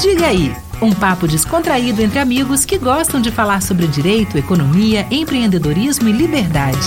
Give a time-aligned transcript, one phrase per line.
[0.00, 6.08] Diga aí, um papo descontraído entre amigos que gostam de falar sobre direito, economia, empreendedorismo
[6.08, 6.78] e liberdade.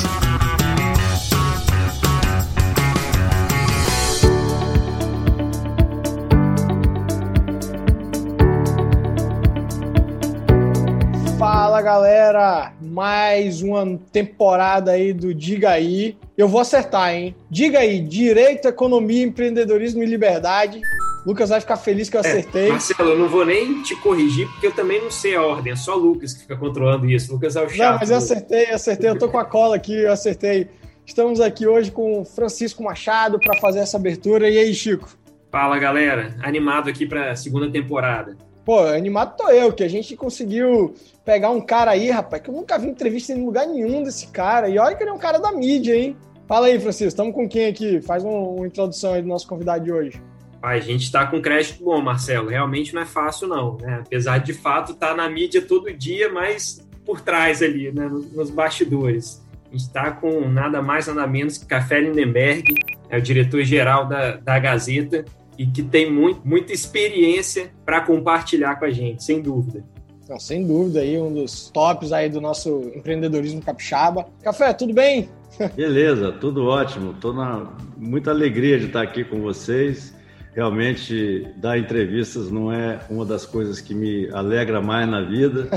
[11.37, 16.15] Fala galera, mais uma temporada aí do Diga aí.
[16.37, 17.35] Eu vou acertar, hein?
[17.49, 20.79] Diga aí, direito, economia, empreendedorismo e liberdade.
[21.25, 22.67] Lucas vai ficar feliz que eu é, acertei.
[22.67, 25.73] É, Marcelo, eu não vou nem te corrigir, porque eu também não sei a ordem.
[25.73, 27.31] É só o Lucas que fica controlando isso.
[27.31, 27.91] Lucas é o chato.
[27.91, 29.09] Não, mas eu acertei, eu acertei.
[29.09, 30.69] Eu tô com a cola aqui, eu acertei.
[31.05, 34.49] Estamos aqui hoje com o Francisco Machado para fazer essa abertura.
[34.49, 35.09] E aí, Chico?
[35.51, 36.35] Fala, galera.
[36.41, 38.35] Animado aqui para a segunda temporada.
[38.63, 40.93] Pô, animado tô eu, que a gente conseguiu
[41.25, 44.69] pegar um cara aí, rapaz, que eu nunca vi entrevista em lugar nenhum desse cara.
[44.69, 46.15] E olha que ele é um cara da mídia, hein?
[46.47, 48.01] Fala aí, Francisco, estamos com quem aqui?
[48.01, 50.21] Faz uma, uma introdução aí do nosso convidado de hoje.
[50.61, 52.49] A gente está com crédito bom, Marcelo.
[52.49, 53.77] Realmente não é fácil, não.
[53.77, 54.01] Né?
[54.05, 58.07] Apesar de, de fato, estar tá na mídia todo dia, mas por trás ali, né?
[58.07, 59.43] nos bastidores.
[59.67, 62.63] A gente está com nada mais, nada menos que Café Lindenberg,
[63.09, 65.25] é o diretor-geral da, da Gazeta,
[65.57, 69.83] e que tem muito, muita experiência para compartilhar com a gente, sem dúvida.
[70.23, 74.27] Então, sem dúvida, aí um dos tops aí do nosso empreendedorismo capixaba.
[74.41, 75.29] Café, tudo bem?
[75.75, 77.11] Beleza, tudo ótimo.
[77.11, 80.13] Estou na muita alegria de estar aqui com vocês
[80.53, 85.69] realmente dar entrevistas não é uma das coisas que me alegra mais na vida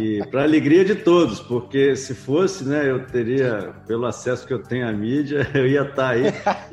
[0.00, 4.62] e para alegria de todos, porque se fosse, né, eu teria pelo acesso que eu
[4.62, 6.24] tenho à mídia, eu ia estar tá aí,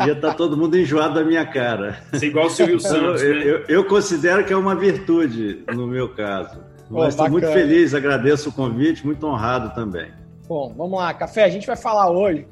[0.05, 1.97] ia estar tá todo mundo enjoado da minha cara.
[2.11, 3.43] É igual o Silvio Santos, eu, né?
[3.43, 6.59] eu, eu, considero que é uma virtude no meu caso.
[6.89, 10.11] Mas estou muito feliz, agradeço o convite, muito honrado também.
[10.47, 12.45] Bom, vamos lá, Café, a gente vai falar hoje,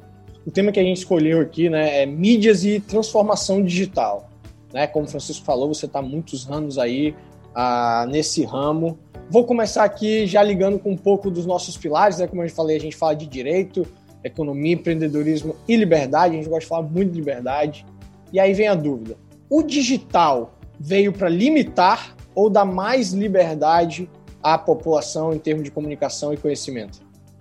[0.44, 4.31] o tema que a gente escolheu aqui, né, é mídias e transformação digital
[4.72, 4.86] né?
[4.86, 7.14] Como o Francisco falou, você está muitos anos aí
[7.54, 8.98] ah, nesse ramo.
[9.28, 12.26] Vou começar aqui já ligando com um pouco dos nossos pilares, né?
[12.26, 13.86] Como eu falei, a gente fala de direito,
[14.22, 16.34] economia, empreendedorismo e liberdade.
[16.34, 17.86] A gente gosta de falar muito de liberdade.
[18.32, 19.16] E aí vem a dúvida:
[19.48, 24.08] o digital veio para limitar ou dar mais liberdade
[24.42, 27.00] à população em termos de comunicação e conhecimento?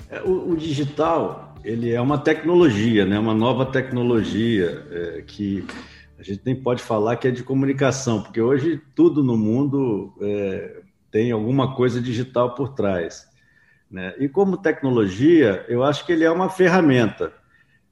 [0.10, 3.18] É, o, o digital ele é uma tecnologia, né?
[3.20, 5.66] Uma nova tecnologia é, que
[6.22, 10.82] a gente nem pode falar que é de comunicação, porque hoje tudo no mundo é,
[11.10, 13.28] tem alguma coisa digital por trás.
[13.90, 14.14] Né?
[14.20, 17.34] E como tecnologia, eu acho que ele é uma ferramenta.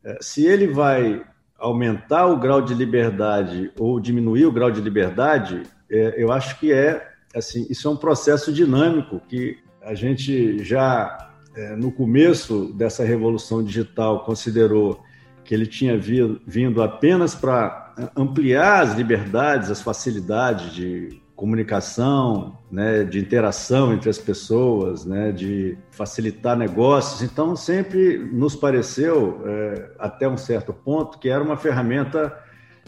[0.05, 1.25] É, se ele vai
[1.57, 6.71] aumentar o grau de liberdade ou diminuir o grau de liberdade, é, eu acho que
[6.71, 13.03] é assim, isso é um processo dinâmico que a gente já é, no começo dessa
[13.03, 15.03] revolução digital considerou
[15.49, 15.99] que ele tinha
[16.45, 24.19] vindo apenas para ampliar as liberdades, as facilidades de comunicação, né, de interação entre as
[24.19, 27.23] pessoas, né, de facilitar negócios.
[27.23, 32.31] Então, sempre nos pareceu, é, até um certo ponto, que era uma ferramenta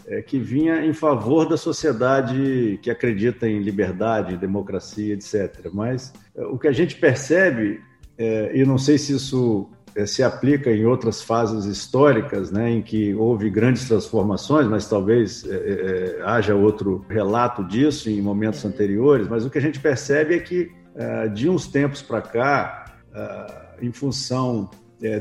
[0.05, 5.67] é, que vinha em favor da sociedade que acredita em liberdade, em democracia, etc.
[5.73, 7.81] Mas é, o que a gente percebe,
[8.19, 9.67] é, e não sei se isso
[10.05, 15.55] se aplica em outras fases históricas, né, em que houve grandes transformações, mas talvez é,
[15.55, 19.27] é, haja outro relato disso em momentos anteriores.
[19.27, 22.85] Mas o que a gente percebe é que é, de uns tempos para cá,
[23.81, 24.69] em função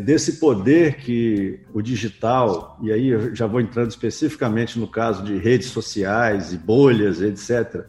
[0.05, 5.37] desse poder que o digital, e aí eu já vou entrando especificamente no caso de
[5.39, 7.85] redes sociais e bolhas, etc.,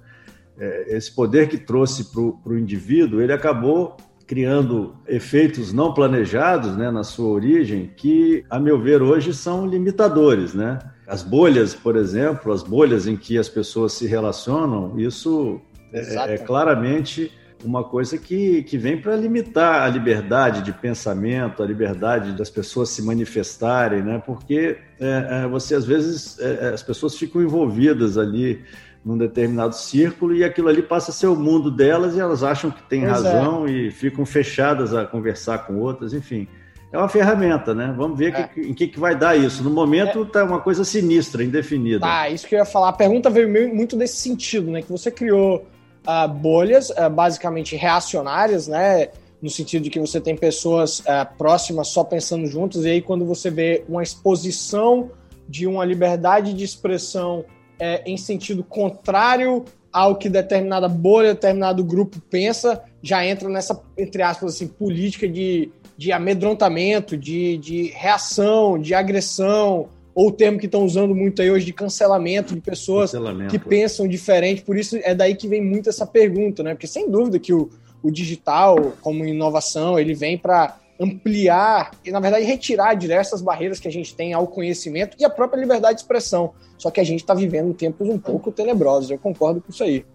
[0.87, 3.95] esse poder que trouxe para o indivíduo, ele acabou
[4.31, 10.53] criando efeitos não planejados né, na sua origem, que, a meu ver, hoje são limitadores.
[10.53, 10.79] Né?
[11.05, 15.59] As bolhas, por exemplo, as bolhas em que as pessoas se relacionam, isso
[15.91, 17.29] é, é, claramente
[17.61, 22.87] uma coisa que, que vem para limitar a liberdade de pensamento, a liberdade das pessoas
[22.87, 24.23] se manifestarem, né?
[24.25, 28.63] porque é, é você, às vezes, é, é, as pessoas ficam envolvidas ali
[29.03, 32.69] num determinado círculo e aquilo ali passa a ser o mundo delas e elas acham
[32.69, 33.31] que têm pois é.
[33.31, 33.71] razão é.
[33.71, 36.47] e ficam fechadas a conversar com outras, enfim.
[36.91, 37.93] É uma ferramenta, né?
[37.97, 38.43] Vamos ver é.
[38.43, 39.63] que, em que, que vai dar isso.
[39.63, 40.43] No momento está é.
[40.43, 42.05] uma coisa sinistra, indefinida.
[42.05, 42.89] Ah, isso que eu ia falar.
[42.89, 44.81] A pergunta veio muito desse sentido, né?
[44.81, 45.65] Que você criou
[46.05, 49.07] uh, bolhas uh, basicamente reacionárias, né?
[49.41, 53.25] No sentido de que você tem pessoas uh, próximas só pensando juntas, e aí quando
[53.25, 55.09] você vê uma exposição
[55.47, 57.45] de uma liberdade de expressão
[57.81, 64.21] é, em sentido contrário ao que determinada bolha, determinado grupo pensa, já entra nessa, entre
[64.21, 70.67] aspas, assim, política de, de amedrontamento, de, de reação, de agressão, ou o termo que
[70.67, 73.49] estão usando muito aí hoje de cancelamento de pessoas cancelamento.
[73.49, 74.61] que pensam diferente.
[74.61, 76.75] Por isso é daí que vem muito essa pergunta, né?
[76.75, 77.69] Porque sem dúvida que o,
[78.03, 83.87] o digital, como inovação, ele vem para ampliar e, na verdade, retirar diversas barreiras que
[83.87, 86.53] a gente tem ao conhecimento e à própria liberdade de expressão.
[86.77, 90.05] Só que a gente está vivendo tempos um pouco tenebrosos, eu concordo com isso aí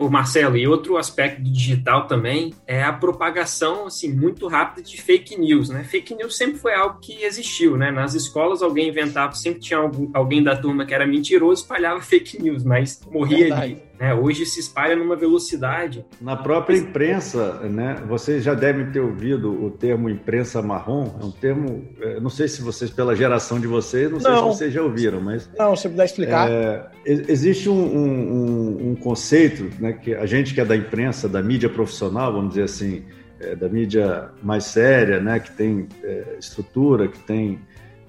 [0.00, 5.00] o Marcelo, e outro aspecto do digital também é a propagação assim muito rápida de
[5.00, 5.84] fake news, né?
[5.84, 7.90] Fake news sempre foi algo que existiu, né?
[7.90, 12.42] Nas escolas alguém inventava, sempre tinha algum, alguém da turma que era mentiroso, espalhava fake
[12.42, 13.62] news, mas morria Verdade.
[13.62, 13.82] ali.
[13.98, 14.14] Né?
[14.14, 16.04] Hoje se espalha numa velocidade.
[16.20, 18.02] Na própria imprensa, né?
[18.06, 21.16] Vocês já devem ter ouvido o termo imprensa marrom.
[21.20, 24.20] É um termo, é, não sei se vocês, pela geração de vocês, não, não.
[24.20, 25.50] sei se vocês já ouviram, mas.
[25.58, 26.50] Não, se puder explicar.
[26.50, 29.94] É, existe um, um, um, conceito, né?
[29.94, 33.04] Que a gente que é da imprensa, da mídia profissional, vamos dizer assim,
[33.40, 35.40] é, da mídia mais séria, né?
[35.40, 37.58] Que tem é, estrutura, que tem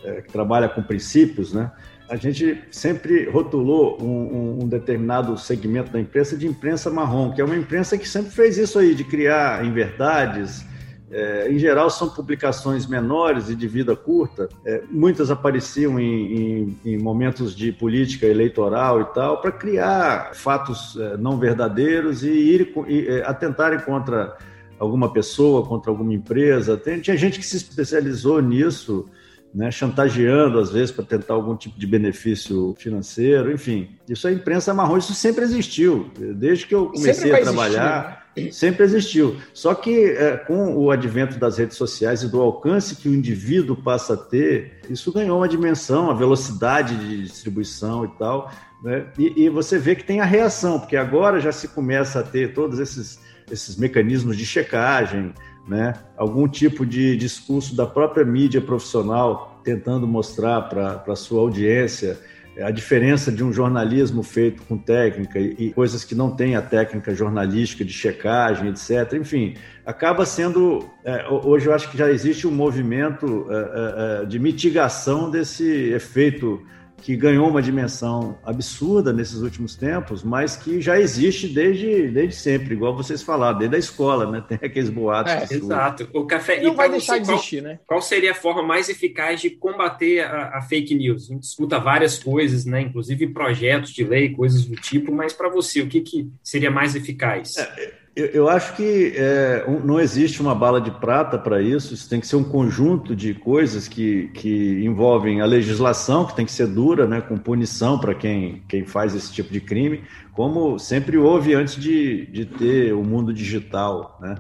[0.03, 1.71] é, que trabalha com princípios, né?
[2.09, 7.43] A gente sempre rotulou um, um, determinado segmento da imprensa de imprensa marrom, que é
[7.43, 10.65] uma imprensa que sempre fez isso aí, de criar inverdades.
[11.09, 14.49] É, em geral, são publicações menores e de vida curta.
[14.65, 20.97] É, muitas apareciam em, em, em, momentos de política eleitoral e tal, para criar fatos
[20.97, 24.37] é, não verdadeiros e ir e, é, atentarem contra
[24.79, 26.77] alguma pessoa, contra alguma empresa.
[26.77, 29.09] Tem, tinha gente que se especializou nisso
[29.57, 33.89] né, chantageando às vezes para tentar algum tipo de benefício financeiro, enfim.
[34.07, 36.11] Isso a imprensa marrom, isso sempre existiu.
[36.35, 38.51] Desde que eu comecei a trabalhar, existir, né?
[38.51, 39.35] sempre existiu.
[39.55, 43.75] Só que é, com o advento das redes sociais e do alcance que o indivíduo
[43.75, 48.51] passa a ter, isso ganhou uma dimensão, a velocidade de distribuição e tal.
[48.83, 49.07] Né?
[49.17, 52.53] E, e você vê que tem a reação, porque agora já se começa a ter
[52.53, 53.19] todos esses,
[53.51, 55.33] esses mecanismos de checagem,
[55.67, 55.93] né?
[56.15, 62.17] algum tipo de discurso da própria mídia profissional tentando mostrar para a sua audiência
[62.55, 66.61] é, a diferença de um jornalismo feito com técnica e, coisas que não têm a
[66.61, 69.13] técnica jornalística de checagem, etc.
[69.13, 69.55] Enfim,
[69.85, 70.89] acaba sendo.
[71.03, 76.65] É, hoje eu acho que já existe um movimento é de mitigação desse efeito
[77.01, 82.73] que ganhou uma dimensão absurda nesses últimos tempos, mas que já existe desde, desde sempre,
[82.73, 84.43] igual vocês falaram, desde a escola, né?
[84.47, 85.31] Tem aqueles boatos.
[85.31, 86.09] É, exato.
[86.13, 87.79] O café não vai deixar de existir, qual, né?
[87.87, 91.29] Qual seria a forma mais eficaz de combater a, a, fake news?
[91.29, 92.81] A gente escuta várias coisas, né?
[92.81, 96.95] Inclusive projetos de lei, coisas do tipo, mas para você, o que, que seria mais
[96.95, 97.57] eficaz?
[97.57, 102.09] É, eu, eu acho que é, não existe uma bala de prata para isso, isso
[102.09, 106.51] tem que ser um conjunto de coisas que, que envolvem a legislação, que tem que
[106.51, 110.03] ser dura, né, com punição para quem, quem faz esse tipo de crime,
[110.33, 114.35] como sempre houve antes de, de ter o mundo digital, né,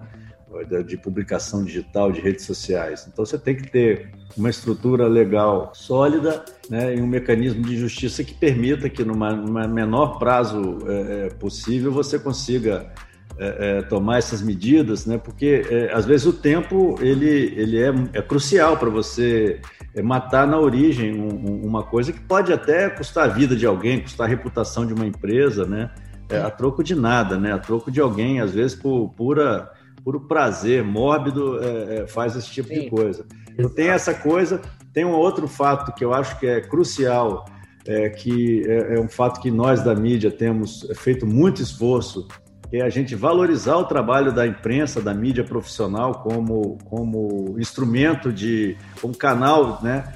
[0.87, 3.07] de publicação digital, de redes sociais.
[3.11, 8.23] Então você tem que ter uma estrutura legal sólida né, e um mecanismo de justiça
[8.23, 12.91] que permita que, numa menor prazo é, é possível, você consiga
[13.39, 15.19] é, é, tomar essas medidas, né?
[15.19, 19.61] Porque é, às vezes o tempo ele, ele é, é crucial para você
[19.93, 24.01] é, matar na origem um, uma coisa que pode até custar a vida de alguém,
[24.01, 25.91] custar a reputação de uma empresa, né?
[26.29, 27.53] É, a troco de nada, né?
[27.53, 29.71] A troco de alguém, às vezes por pura
[30.03, 31.59] puro prazer mórbido
[32.07, 32.81] faz esse tipo Sim.
[32.81, 33.25] de coisa.
[33.51, 34.61] Então tem essa coisa,
[34.93, 37.45] tem um outro fato que eu acho que é crucial,
[37.85, 42.25] é, que é um fato que nós da mídia temos feito muito esforço
[42.71, 48.77] é a gente valorizar o trabalho da imprensa, da mídia profissional como, como instrumento de,
[49.01, 50.13] como canal, né,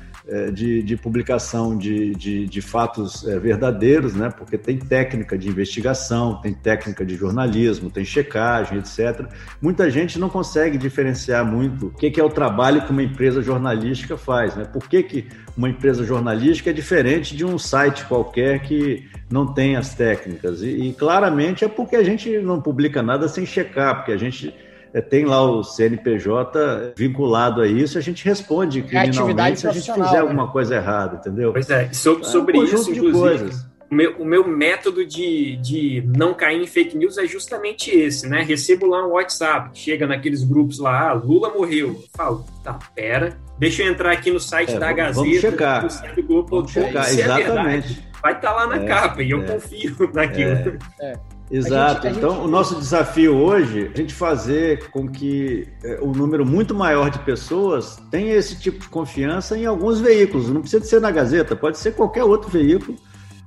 [0.52, 4.30] de, de publicação de, de, de fatos é, verdadeiros, né?
[4.30, 9.26] porque tem técnica de investigação, tem técnica de jornalismo, tem checagem, etc.
[9.62, 14.18] Muita gente não consegue diferenciar muito o que é o trabalho que uma empresa jornalística
[14.18, 14.56] faz.
[14.56, 14.66] Né?
[14.66, 19.76] Por que, que uma empresa jornalística é diferente de um site qualquer que não tem
[19.76, 20.62] as técnicas?
[20.62, 24.48] E, e claramente é porque a gente não publica nada sem checar, porque a gente
[24.50, 29.72] é, tem lá o CNPJ vinculado a isso, a gente responde é criminalmente se a
[29.72, 30.20] gente fizer né?
[30.20, 31.54] alguma coisa errada, entendeu?
[31.54, 33.70] Pois é, sobre, sobre é um isso, de coisas.
[33.90, 38.28] O meu, o meu método de, de não cair em fake news é justamente esse,
[38.28, 38.42] né?
[38.42, 41.90] Recebo lá um WhatsApp, chega naqueles grupos lá, ah, Lula morreu.
[41.90, 45.26] Eu falo, tá, pera, deixa eu entrar aqui no site é, da Gazeta.
[45.26, 46.16] Vamos checar.
[46.16, 48.02] Do Globo, vamos checar, exatamente.
[48.08, 50.78] É vai estar tá lá na é, capa e eu confio naquilo.
[51.02, 51.14] É.
[51.52, 52.08] Exato.
[52.08, 52.46] Gente, então, gente...
[52.46, 56.74] o nosso desafio hoje é a gente fazer com que é, o um número muito
[56.74, 60.50] maior de pessoas tenha esse tipo de confiança em alguns veículos.
[60.50, 62.98] Não precisa ser na Gazeta, pode ser qualquer outro veículo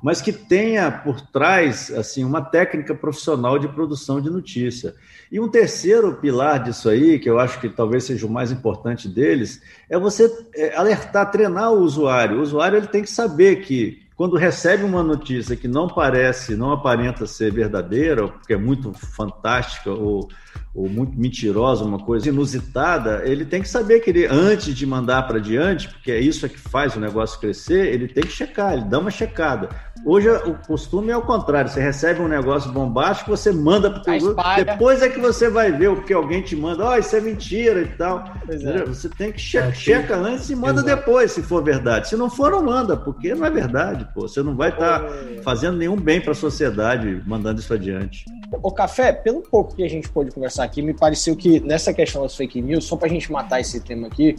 [0.04, 4.94] mas que tenha por trás assim uma técnica profissional de produção de notícia.
[5.32, 9.08] E um terceiro pilar disso aí, que eu acho que talvez seja o mais importante
[9.08, 12.36] deles, é você é, alertar, treinar o usuário.
[12.36, 16.70] O usuário ele tem que saber que quando recebe uma notícia que não parece, não
[16.70, 20.28] aparenta ser verdadeira, porque é muito fantástica ou,
[20.72, 25.26] ou muito mentirosa, uma coisa inusitada, ele tem que saber que ele, antes de mandar
[25.26, 28.84] para diante, porque é isso que faz o negócio crescer, ele tem que checar, ele
[28.84, 29.68] dá uma checada.
[30.04, 31.70] Hoje o costume é o contrário.
[31.70, 34.42] Você recebe um negócio bombástico, você manda para o grupo.
[34.56, 36.90] Depois é que você vai ver o que alguém te manda.
[36.90, 38.24] Oh, isso é mentira e tal.
[38.48, 38.84] É.
[38.84, 40.96] Você tem que che é, checa antes e manda Exato.
[40.96, 42.08] depois, se for verdade.
[42.08, 44.06] Se não for, não manda, porque não é verdade.
[44.12, 44.28] Pô.
[44.28, 45.08] Você não vai estar tá
[45.42, 48.26] fazendo nenhum bem para a sociedade mandando isso adiante.
[48.62, 52.22] O Café, pelo pouco que a gente pôde conversar aqui, me pareceu que nessa questão
[52.22, 54.36] das fake news, só para a gente matar esse tema aqui,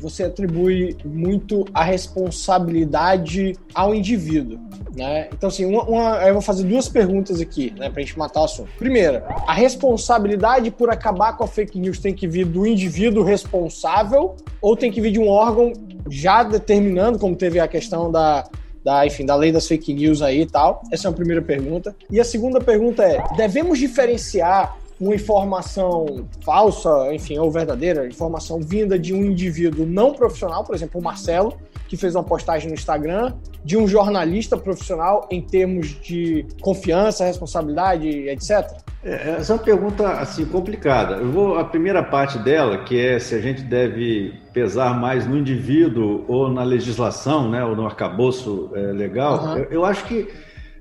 [0.00, 4.58] você atribui muito a responsabilidade ao indivíduo.
[4.96, 5.28] Né?
[5.32, 8.44] Então, assim, uma, uma, eu vou fazer duas perguntas aqui, né, pra gente matar o
[8.44, 8.70] assunto.
[8.78, 14.36] Primeira, a responsabilidade por acabar com a fake news tem que vir do indivíduo responsável
[14.60, 15.72] ou tem que vir de um órgão
[16.10, 18.44] já determinando, como teve a questão da,
[18.84, 20.82] da, enfim, da lei das fake news aí e tal?
[20.92, 21.96] Essa é a primeira pergunta.
[22.10, 28.98] E a segunda pergunta é: devemos diferenciar uma informação falsa, enfim, ou verdadeira, informação vinda
[28.98, 33.34] de um indivíduo não profissional, por exemplo, o Marcelo, que fez uma postagem no Instagram,
[33.64, 38.83] de um jornalista profissional em termos de confiança, responsabilidade, etc?
[39.04, 41.16] É, essa é uma pergunta assim complicada.
[41.16, 45.36] Eu vou a primeira parte dela, que é se a gente deve pesar mais no
[45.36, 49.44] indivíduo ou na legislação, né, ou no arcabouço é, legal.
[49.44, 49.58] Uhum.
[49.58, 50.28] Eu, eu, acho que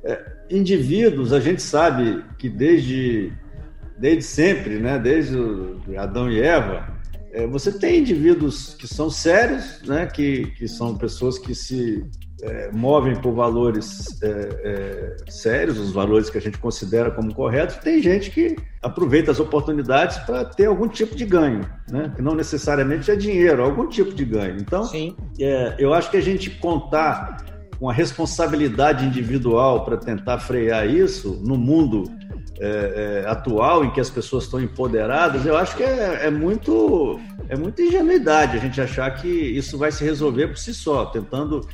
[0.05, 3.33] é, indivíduos a gente sabe que desde
[3.97, 5.37] desde sempre, né, desde
[5.97, 6.87] Adão e Eva,
[7.31, 12.03] é, você tem indivíduos que são sérios, né, que, que são pessoas que se
[12.43, 17.77] é, movem por valores é, é, sérios, os valores que a gente considera como corretos.
[17.77, 22.11] Tem gente que aproveita as oportunidades para ter algum tipo de ganho, né?
[22.15, 24.57] que não necessariamente é dinheiro, algum tipo de ganho.
[24.57, 24.89] Então,
[25.39, 27.45] é, eu acho que a gente contar
[27.79, 32.03] com a responsabilidade individual para tentar frear isso no mundo
[32.59, 37.19] é, é, atual em que as pessoas estão empoderadas, eu acho que é, é, muito
[37.49, 41.67] é muita ingenuidade a gente achar que isso vai se resolver por si só, tentando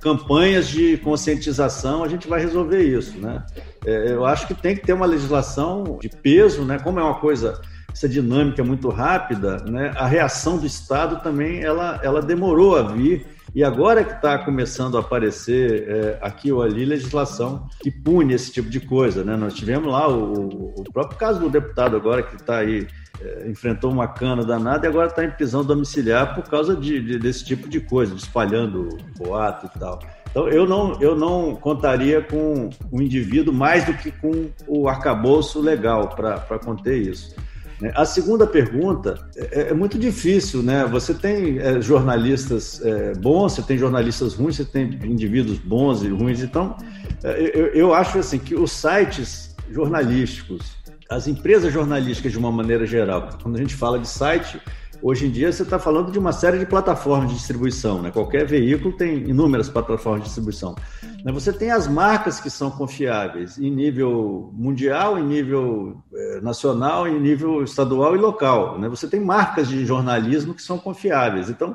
[0.00, 3.44] campanhas de conscientização a gente vai resolver isso, né?
[3.84, 6.78] É, eu acho que tem que ter uma legislação de peso, né?
[6.78, 7.60] Como é uma coisa
[7.92, 9.92] essa dinâmica muito rápida, né?
[9.96, 14.96] A reação do Estado também ela ela demorou a vir e agora que está começando
[14.96, 19.36] a aparecer é, aqui ou ali legislação que pune esse tipo de coisa, né?
[19.36, 22.86] Nós tivemos lá o, o próprio caso do deputado agora que está aí
[23.24, 27.18] é, enfrentou uma cana danada e agora está em prisão domiciliar por causa de, de,
[27.18, 30.00] desse tipo de coisa, espalhando boato e tal.
[30.30, 35.60] Então eu não, eu não contaria com o indivíduo mais do que com o arcabouço
[35.60, 37.34] legal para conter isso.
[37.82, 37.92] Né?
[37.96, 40.86] A segunda pergunta é, é, muito difícil, né?
[40.86, 46.08] Você tem é, jornalistas é, bons, você tem jornalistas ruins, você tem indivíduos bons e
[46.08, 46.42] ruins.
[46.42, 46.76] Então,
[47.24, 50.76] é, eu, eu acho assim que os sites jornalísticos,
[51.14, 54.60] as empresas jornalísticas de uma maneira geral, quando a gente fala de site,
[55.04, 58.12] Hoje em dia você está falando de uma série de plataformas de distribuição, né?
[58.12, 60.76] Qualquer veículo tem inúmeras plataformas de distribuição.
[61.24, 61.32] Né?
[61.32, 67.18] Você tem as marcas que são confiáveis em nível mundial, em nível eh, nacional, em
[67.18, 68.78] nível estadual e local.
[68.78, 68.88] Né?
[68.88, 71.50] Você tem marcas de jornalismo que são confiáveis.
[71.50, 71.74] Então,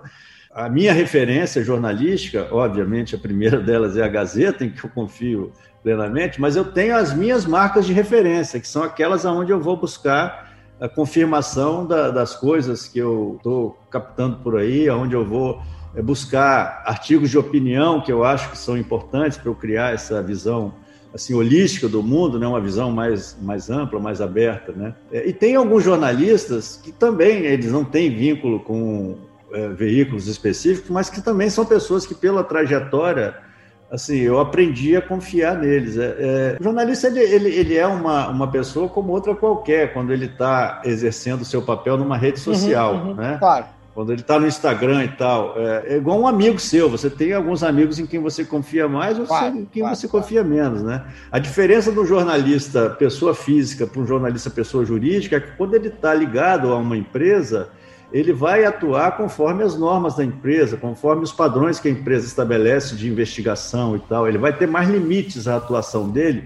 [0.50, 5.51] a minha referência jornalística, obviamente, a primeira delas é a Gazeta, em que eu confio
[5.88, 9.77] plenamente, mas eu tenho as minhas marcas de referência, que são aquelas aonde eu vou
[9.77, 10.51] buscar
[10.82, 15.62] a confirmação da, das coisas que eu estou captando por aí, onde eu vou
[15.96, 20.22] é, buscar artigos de opinião que eu acho que são importantes para eu criar essa
[20.22, 20.74] visão
[21.13, 24.94] assim holística do mundo, né, uma visão mais, mais ampla, mais aberta, né?
[25.10, 29.15] É, e tem alguns jornalistas que também eles não têm vínculo com
[29.53, 33.47] é, veículos específicos, mas que também são pessoas que pela trajetória
[33.91, 35.98] assim, eu aprendi a confiar neles.
[35.98, 40.12] É, é, o jornalista, ele, ele, ele, é uma, uma pessoa como outra qualquer, quando
[40.12, 43.38] ele está exercendo o seu papel numa rede uhum, social, uhum, uhum, né?
[43.39, 43.65] Claro.
[43.94, 45.56] Quando ele está no Instagram e tal.
[45.58, 49.17] É, é, igual um amigo seu, você tem alguns amigos em quem você confia mais
[49.17, 51.03] ou claro, em quem claro, você confia menos, né?
[51.32, 55.88] A diferença do jornalista pessoa física para um jornalista pessoa jurídica é que quando ele
[55.88, 57.70] está ligado a uma empresa,
[58.12, 62.96] ele vai atuar conforme as normas da empresa, conforme os padrões que a empresa estabelece
[62.96, 64.28] de investigação e tal.
[64.28, 66.46] Ele vai ter mais limites à atuação dele,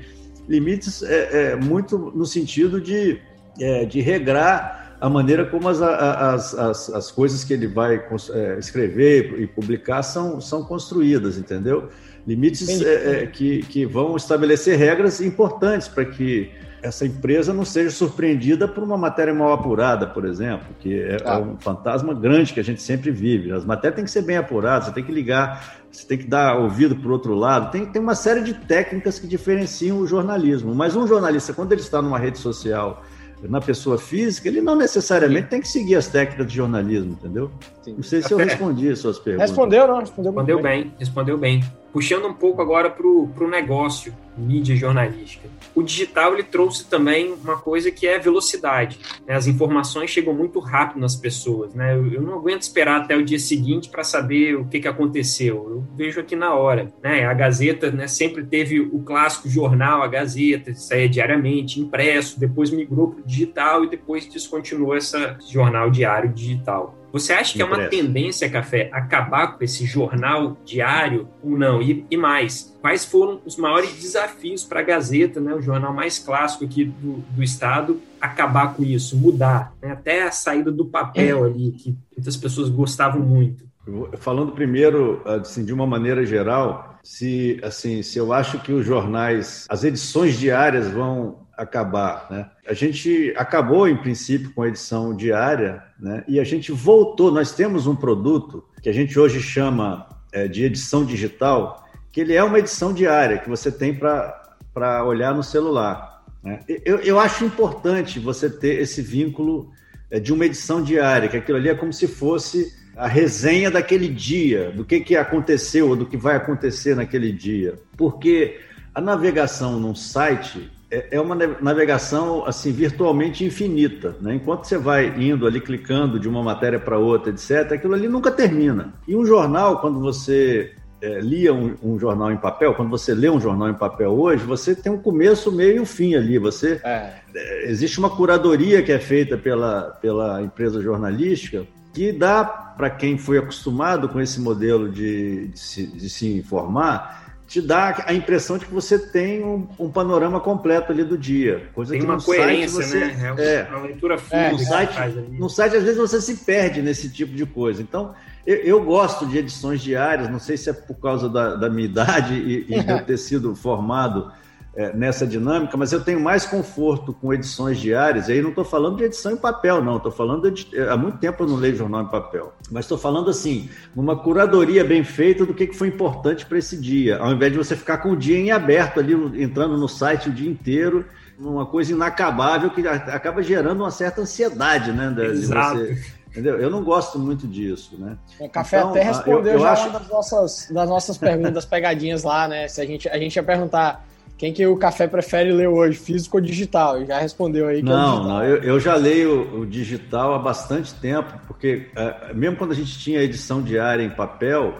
[0.50, 3.20] limites é, é muito no sentido de,
[3.60, 8.60] é, de regrar a maneira como as, as, as, as coisas que ele vai é,
[8.60, 11.89] escrever e publicar são, são construídas, entendeu?
[12.27, 17.91] Limites é, é, que, que vão estabelecer regras importantes para que essa empresa não seja
[17.91, 21.35] surpreendida por uma matéria mal apurada, por exemplo, que é, ah.
[21.35, 23.51] é, um fantasma grande que a gente sempre vive.
[23.51, 26.57] As matérias têm que ser bem apuradas, você tem que ligar, você tem que dar
[26.57, 27.71] ouvido para o outro lado.
[27.71, 30.73] Tem, tem uma série de técnicas que diferenciam o jornalismo.
[30.73, 33.03] Mas um jornalista, quando ele está numa rede social
[33.43, 35.50] na pessoa física, ele não necessariamente Sim.
[35.50, 37.51] tem que seguir as técnicas de jornalismo, entendeu?
[37.81, 37.95] Sim.
[37.95, 39.50] Não sei se eu respondi as suas perguntas.
[39.50, 40.00] Respondeu, não?
[40.00, 40.83] Respondeu, respondeu bem.
[40.83, 40.93] bem.
[41.00, 41.63] Respondeu bem.
[41.91, 45.50] Puxando um pouco agora para o negócio, mídia jornalística.
[45.73, 49.00] O digital ele trouxe também uma coisa que é velocidade.
[49.25, 49.35] Né?
[49.35, 51.73] As informações chegam muito rápido nas pessoas.
[51.73, 51.95] Né?
[51.95, 55.55] Eu, eu não aguento esperar até o dia seguinte para saber o que, que aconteceu.
[55.69, 56.91] Eu vejo aqui na hora.
[57.01, 57.25] Né?
[57.25, 63.11] A Gazeta né, sempre teve o clássico jornal, a Gazeta, saía diariamente, impresso, depois migrou
[63.11, 65.17] para o digital e depois descontinuou esse
[65.50, 67.01] jornal diário digital.
[67.11, 71.81] Você acha que é uma tendência, Café, acabar com esse jornal diário ou não?
[71.81, 74.20] E, e mais, quais foram os maiores desafios
[74.67, 79.17] para a Gazeta, né, o jornal mais clássico aqui do, do estado, acabar com isso,
[79.17, 79.73] mudar?
[79.81, 79.91] Né?
[79.91, 83.69] Até a saída do papel ali, que muitas pessoas gostavam muito.
[84.17, 89.65] Falando primeiro, assim, de uma maneira geral, se assim, se eu acho que os jornais,
[89.69, 92.27] as edições diárias vão acabar.
[92.29, 92.49] Né?
[92.67, 96.23] A gente acabou, em princípio, com a edição diária né?
[96.27, 97.31] e a gente voltou.
[97.31, 101.80] Nós temos um produto que a gente hoje chama é, de edição digital,
[102.12, 106.24] que ele é uma edição diária que você tem para olhar no celular.
[106.44, 106.60] Né?
[106.86, 109.72] Eu, eu acho importante você ter esse vínculo
[110.10, 114.08] é, de uma edição diária, que aquilo ali é como se fosse a resenha daquele
[114.10, 117.75] dia, do que, que aconteceu ou do que vai acontecer naquele dia.
[117.96, 118.60] Porque
[118.94, 124.36] a navegação num site é, é uma navegação assim virtualmente infinita, né?
[124.36, 128.30] Enquanto você vai indo ali clicando de uma matéria para outra, etc, aquilo ali nunca
[128.30, 128.94] termina.
[129.08, 133.29] E um jornal, quando você é, lia um, um, jornal em papel, quando você lê
[133.29, 136.38] um jornal em papel hoje, você tem um começo, meio e um fim ali.
[136.38, 137.13] Você é.
[137.34, 143.17] É, existe uma curadoria que é feita pela, pela empresa jornalística que dá para quem
[143.17, 148.58] foi acostumado com esse modelo de, de, se, de se informar te dá a impressão
[148.58, 151.70] de que você tem um, um panorama completo ali do dia.
[151.74, 153.36] Coisa tem uma coerência, você, né?
[153.38, 154.45] É, é, uma leitura fluida.
[154.45, 154.95] É, no, site,
[155.32, 157.82] no site, às vezes, você se perde nesse tipo de coisa.
[157.82, 161.69] Então, eu, eu gosto de edições diárias, não sei se é por causa da, da
[161.69, 164.32] minha idade e, e de eu ter sido formado
[164.73, 168.63] é, nessa dinâmica, mas eu tenho mais conforto com edições diárias, e aí não estou
[168.63, 171.75] falando de edição em papel, não, estou falando de, há muito tempo eu não leio
[171.75, 175.89] jornal em papel, mas estou falando assim, uma curadoria bem feita do que, que foi
[175.89, 179.13] importante para esse dia, ao invés de você ficar com o dia em aberto ali,
[179.43, 181.06] entrando no site o dia inteiro,
[181.38, 185.10] uma coisa inacabável que acaba gerando uma certa ansiedade, né?
[185.10, 185.80] De Exato.
[185.80, 186.60] Você, entendeu?
[186.60, 188.17] Eu não gosto muito disso, né?
[188.39, 189.89] O Café então, até respondeu eu, eu já acho...
[189.89, 192.67] uma das nossas, das nossas perguntas, pegadinhas lá, né?
[192.67, 194.06] Se a gente, a gente ia perguntar
[194.41, 197.00] quem que o café prefere ler hoje, físico ou digital?
[197.00, 200.39] E já respondeu aí que não, é Não, eu, eu, já leio o digital há
[200.39, 204.80] bastante tempo, porque é, mesmo quando a gente tinha edição diária em papel, é,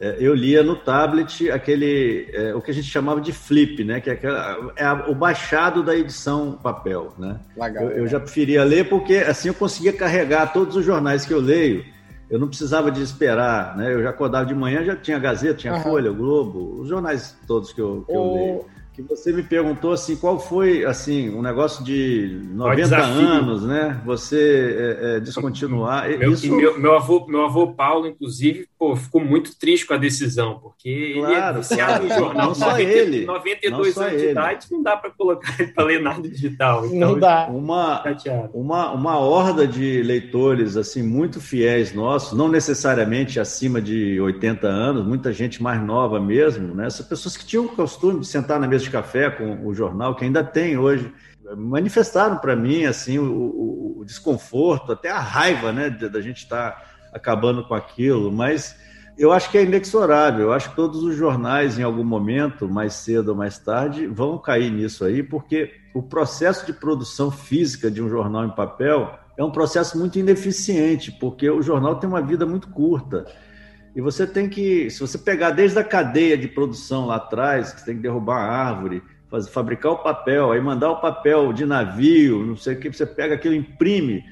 [0.00, 4.00] eu lia no tablet aquele, é, o que a gente chamava de flip, né?
[4.00, 7.40] Que é, aquela, é a, o baixado da edição papel, né?
[7.56, 11.32] Legal, eu, eu já preferia ler porque assim eu conseguia carregar todos os jornais que
[11.32, 11.84] eu leio
[12.30, 13.92] eu não precisava de esperar, né?
[13.92, 15.82] Eu já acordava de manhã, já tinha Gazeta, tinha uhum.
[15.82, 18.66] Folha, Globo, os jornais todos que eu, que eu leio
[18.98, 24.00] que você me perguntou assim, qual foi assim um negócio de 90 anos, né?
[24.04, 26.08] Você é, é, descontinuar.
[26.18, 26.52] Meu, Isso...
[26.52, 31.14] meu, meu, avô, meu avô Paulo, inclusive, pô, ficou muito triste com a decisão, porque
[31.14, 32.48] claro, ele é no jornal.
[32.48, 33.24] Não 90, ele.
[33.24, 34.22] 92 não anos ele.
[34.24, 36.84] de idade, não dá para colocar ele para ler nada digital.
[36.86, 37.46] Então, não dá.
[37.46, 38.02] Uma,
[38.52, 45.06] uma, uma horda de leitores assim muito fiéis nossos, não necessariamente acima de 80 anos,
[45.06, 46.86] muita gente mais nova mesmo, né?
[46.86, 50.14] Essas pessoas que tinham o costume de sentar na mesa de café com o jornal,
[50.14, 51.12] que ainda tem hoje,
[51.56, 56.70] manifestaram para mim assim o, o, o, desconforto, até a raiva, né, da gente estar
[56.72, 58.76] tá acabando com aquilo, mas
[59.18, 60.46] eu acho que é inexorável.
[60.46, 64.38] Eu acho que todos os jornais, em algum momento, mais cedo ou mais tarde, vão
[64.38, 69.42] cair nisso aí, porque o processo de produção física de um jornal em papel é
[69.42, 73.26] um processo muito ineficiente, porque o jornal tem uma vida muito curta.
[73.98, 77.80] E você tem que, se você pegar desde a cadeia de produção lá atrás, que
[77.80, 81.66] você tem que derrubar a árvore, fazer, fabricar o papel, aí mandar o papel de
[81.66, 84.22] navio, não sei o que, você pega aquilo, imprime.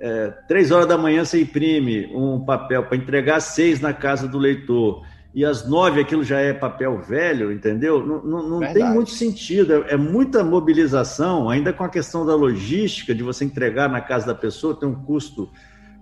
[0.00, 4.26] É, três horas da manhã você imprime um papel para entregar às seis na casa
[4.26, 5.06] do leitor.
[5.32, 8.04] e às nove aquilo já é papel velho, entendeu?
[8.04, 9.74] Não, não, não tem muito sentido.
[9.74, 14.26] É, é, muita mobilização, ainda com a questão da logística, de você entregar na casa
[14.26, 15.48] da pessoa, tem um custo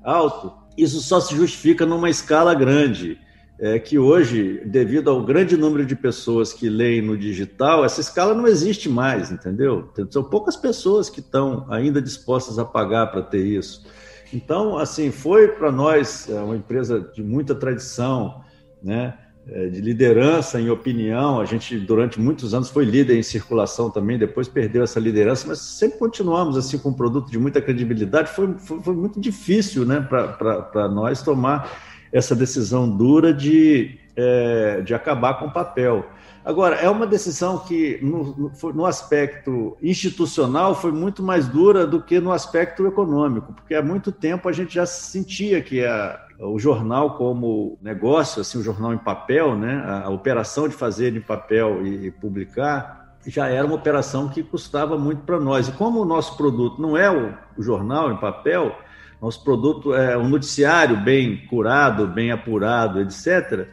[0.02, 0.61] alto.
[0.76, 3.18] Isso só se justifica numa escala grande.
[3.58, 8.34] É que hoje, devido ao grande número de pessoas que leem no digital, essa escala
[8.34, 9.92] não existe mais, entendeu?
[10.10, 13.86] São poucas pessoas que estão ainda dispostas a pagar para ter isso.
[14.32, 18.42] Então, assim, foi para nós é, uma empresa de muita tradição,
[18.82, 19.16] né?
[19.48, 21.40] É, de liderança em opinião.
[21.40, 25.58] A gente, durante muitos anos, foi líder em circulação também, depois perdeu essa liderança, mas
[25.58, 28.30] sempre continuamos assim com um produto de muita credibilidade.
[28.30, 31.68] Foi, foi, foi muito difícil né, para nós tomar
[32.12, 36.06] essa decisão dura de, é, de acabar com o papel.
[36.44, 42.20] Agora, é uma decisão que, no, no, aspecto institucional, foi muito mais dura do que
[42.20, 47.16] no aspecto econômico, porque há muito tempo a gente já sentia que a, o jornal
[47.16, 52.06] como negócio, assim, o jornal em papel, né, a, operação de fazer em papel e,
[52.06, 55.68] e publicar, já era uma operação que custava muito para nós.
[55.68, 58.76] E como o nosso produto não é o, o jornal em papel,
[59.20, 63.68] nosso produto é um noticiário bem curado, bem apurado, etc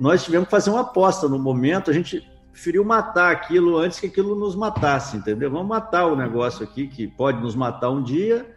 [0.00, 4.06] nós tivemos que fazer uma aposta no momento, a gente preferiu matar aquilo antes que
[4.06, 5.50] aquilo nos matasse, entendeu?
[5.50, 8.50] Vamos matar o negócio aqui que pode nos matar um dia,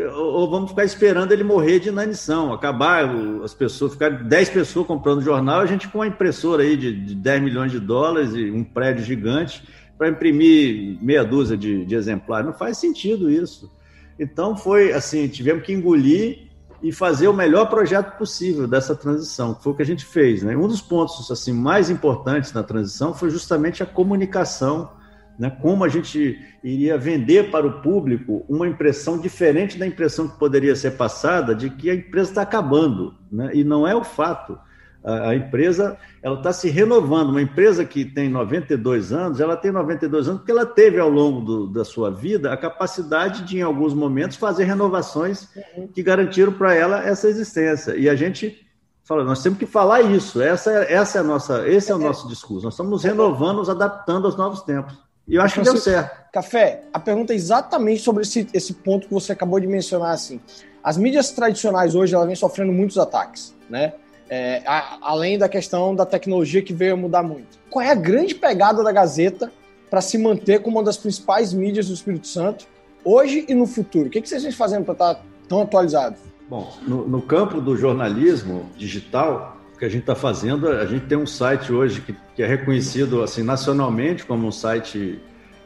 [0.00, 3.04] ou vamos ficar esperando ele morrer de inanição, acabar
[3.44, 7.14] as pessoas, ficar 10 pessoas comprando jornal, a gente com uma impressora aí de, de
[7.14, 9.62] 10 milhões de dólares e um prédio gigante
[9.98, 12.46] para imprimir meia dúzia de, de exemplares.
[12.46, 13.70] Não faz sentido isso.
[14.18, 16.48] Então foi assim, tivemos que engolir
[16.82, 20.42] e fazer o melhor projeto possível dessa transição, que foi o que a gente fez.
[20.42, 20.56] Né?
[20.56, 24.90] Um dos pontos assim mais importantes na transição foi justamente a comunicação,
[25.42, 25.50] né?
[25.60, 30.76] como a gente iria vender para o público uma impressão diferente da impressão que poderia
[30.76, 33.50] ser passada de que a empresa está acabando, né?
[33.52, 34.58] e não é o fato
[35.04, 37.30] a, empresa ela está se renovando.
[37.30, 41.40] Uma empresa que tem 92 anos, ela tem 92 anos porque ela teve ao longo
[41.40, 45.88] do, da sua vida a capacidade de, em alguns momentos, fazer renovações uhum.
[45.88, 47.96] que garantiram para ela essa existência.
[47.96, 48.64] E a gente
[49.02, 50.40] fala, nós temos que falar isso.
[50.40, 52.04] Essa, essa é a nossa, esse é o é.
[52.04, 52.64] nosso discurso.
[52.64, 54.96] Nós estamos nos renovando, nos adaptando aos novos tempos.
[55.26, 56.22] E eu acho que deu certo.
[56.32, 60.12] Café, a pergunta é exatamente sobre esse, esse ponto que você acabou de mencionar.
[60.12, 60.40] Assim,
[60.82, 63.92] as mídias tradicionais hoje elas vêm sofrendo muitos ataques, né?
[64.28, 67.58] É, a, além da questão da tecnologia que veio a mudar muito.
[67.68, 69.52] Qual é a grande pegada da Gazeta
[69.90, 72.66] para se manter como uma das principais mídias do Espírito Santo
[73.04, 74.06] hoje e no futuro?
[74.06, 76.18] O que, que vocês estão fazendo para estar tá tão atualizados?
[76.48, 81.18] Bom, no, no, campo do jornalismo digital, que a gente está fazendo, a gente tem
[81.18, 85.20] um site hoje que, que, é reconhecido assim nacionalmente como um site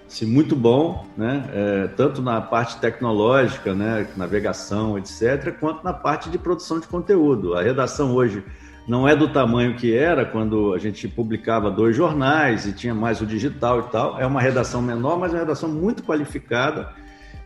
[0.07, 1.45] assim, muito bom, né?
[1.53, 7.53] É, tanto na parte tecnológica, né, navegação, etc., quanto na parte de produção de conteúdo.
[7.53, 8.43] A redação hoje
[8.89, 13.21] não é do tamanho que era quando a gente publicava dois jornais e tinha mais
[13.21, 14.19] o digital e tal.
[14.19, 16.91] É uma redação menor, mas é uma redação muito qualificada.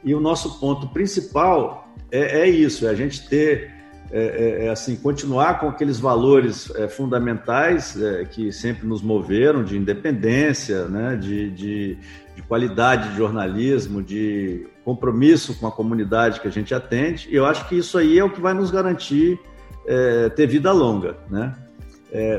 [0.05, 3.80] E o nosso ponto principal é, é isso: é a gente ter
[4.13, 9.63] é, é, é assim continuar com aqueles valores é, fundamentais é, que sempre nos moveram
[9.63, 11.99] de independência, né, de, de,
[12.35, 17.29] de, qualidade de jornalismo, de compromisso com a comunidade que a gente atende.
[17.31, 19.39] E eu acho que isso aí é o que vai nos garantir
[19.87, 21.55] é, ter vida longa, né?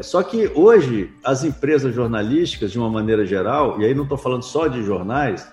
[0.04, 4.44] Só que hoje as empresas jornalísticas, de uma maneira geral, e aí não estou falando
[4.44, 5.48] só de jornais,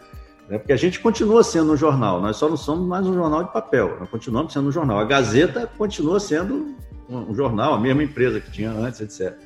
[0.49, 3.45] né, porque a gente continua sendo um jornal, nós só não somos mais um jornal
[3.45, 4.99] de papel, nós continuamos sendo um jornal.
[4.99, 6.75] A Gazeta continua sendo
[7.09, 9.37] um, jornal, a mesma empresa que tinha antes, etc.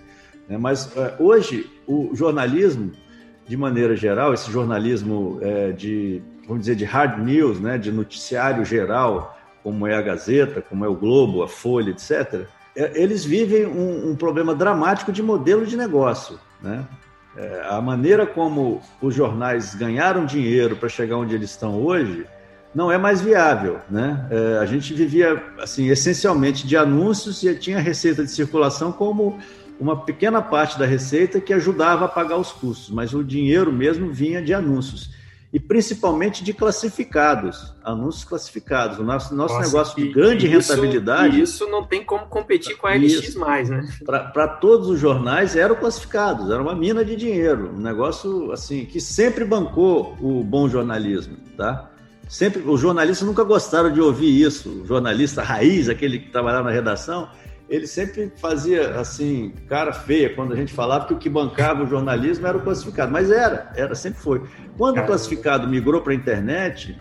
[0.49, 2.93] Né, mas é, hoje o jornalismo,
[3.47, 8.65] de maneira geral, esse jornalismo é, de, vamos dizer, de hard news, né, de noticiário
[8.65, 13.67] geral, como é a Gazeta, como é o Globo, a Folha, etc., é, eles vivem
[13.67, 16.39] um, um problema dramático de modelo de negócio.
[16.61, 16.87] Né?
[17.37, 22.27] É, a maneira como os jornais ganharam dinheiro para chegar onde eles estão hoje
[22.75, 23.81] não é mais viável.
[23.91, 24.27] Né?
[24.31, 29.39] É, a gente vivia assim essencialmente de anúncios e tinha receita de circulação como
[29.81, 34.13] uma pequena parte da receita que ajudava a pagar os custos, mas o dinheiro mesmo
[34.13, 35.11] vinha de anúncios
[35.53, 38.99] e principalmente de classificados, anúncios classificados.
[38.99, 41.41] O nosso, nosso Nossa, negócio de grande isso, rentabilidade.
[41.43, 43.87] Isso não tem como competir com a LX mais, né?
[44.05, 49.01] Para todos os jornais eram classificados, era uma mina de dinheiro, um negócio assim que
[49.01, 51.91] sempre bancou o bom jornalismo, tá?
[52.29, 54.83] Sempre os jornalistas nunca gostaram de ouvir isso.
[54.83, 57.29] O jornalista raiz, aquele que trabalhava na redação,
[57.73, 61.87] ele sempre fazia assim, cara feia, quando a gente falava que o que bancava o
[61.87, 63.11] jornalismo era o classificado.
[63.11, 64.43] Mas era, era, sempre foi.
[64.77, 66.95] Quando o classificado migrou para a internet,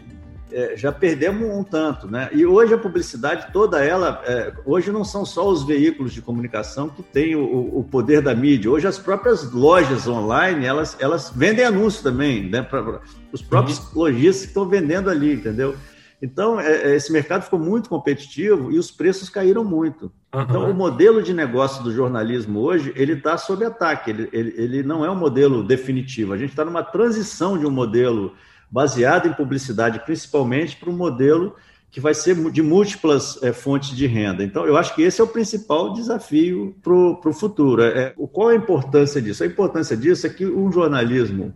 [0.49, 2.29] é, já perdemos um tanto, né?
[2.31, 6.87] E hoje a publicidade toda ela, é, hoje não são só os veículos de comunicação
[6.87, 8.71] que têm o, o, poder da mídia.
[8.71, 12.61] Hoje as próprias lojas online elas, elas vendem anúncios também, né?
[12.61, 13.01] Para
[13.33, 14.03] os próprios uhum.
[14.03, 15.75] lojistas que estão vendendo ali, entendeu?
[16.21, 20.11] Então é, é, esse mercado ficou muito competitivo e os preços caíram muito.
[20.33, 20.41] Uhum.
[20.41, 24.11] Então o modelo de negócio do jornalismo hoje ele está sob ataque.
[24.11, 26.33] Ele, ele, ele não é um modelo definitivo.
[26.33, 28.33] A gente está numa transição de um modelo
[28.69, 31.55] baseado em publicidade, principalmente para um modelo
[31.91, 34.45] que vai ser de múltiplas é, fontes de renda.
[34.45, 37.83] Então, eu acho que esse é o principal desafio para o futuro.
[37.83, 39.43] É, qual é a importância disso?
[39.43, 41.53] A importância disso é que um jornalismo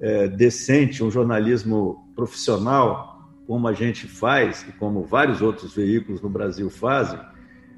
[0.00, 3.13] é, decente, um jornalismo profissional,
[3.46, 7.18] como a gente faz e como vários outros veículos no Brasil fazem,